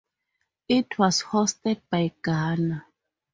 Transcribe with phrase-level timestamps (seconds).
[0.67, 2.87] It was hosted by Ghana.